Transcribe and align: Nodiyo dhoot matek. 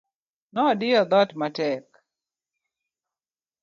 Nodiyo 0.53 1.01
dhoot 1.09 1.29
matek. 1.39 1.85